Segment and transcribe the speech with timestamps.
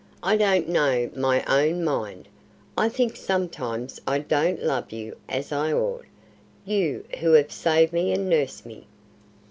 [0.23, 2.27] I don't know my own mind.
[2.75, 6.05] I think sometimes I don't love you as I ought
[6.65, 8.87] you who have saved me and nursed me."